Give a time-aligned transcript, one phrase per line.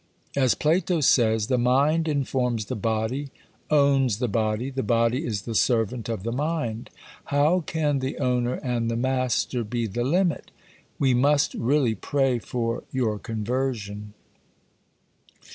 [0.35, 3.29] As Plato says: the mind informs the body,
[3.69, 6.89] owns the body, the body is the servant of the mind.
[7.25, 10.49] How can the owner and the master be the limit?
[10.97, 14.15] We must really pray for your conversion....